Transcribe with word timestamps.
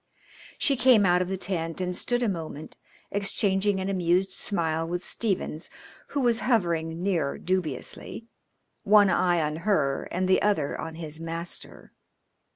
She 0.57 0.75
came 0.75 1.05
out 1.05 1.21
of 1.21 1.27
the 1.27 1.37
tent 1.37 1.79
and 1.79 1.95
stood 1.95 2.23
a 2.23 2.27
moment 2.27 2.75
exchanging 3.11 3.79
an 3.79 3.87
amused 3.87 4.31
smile 4.31 4.87
with 4.87 5.05
Stephens, 5.05 5.69
who 6.07 6.21
was 6.21 6.39
hovering 6.39 7.03
near 7.03 7.37
dubiously, 7.37 8.25
one 8.81 9.11
eye 9.11 9.43
on 9.43 9.57
her 9.57 10.07
and 10.09 10.27
the 10.27 10.41
other 10.41 10.75
on 10.75 10.95
his 10.95 11.19
master. 11.19 11.93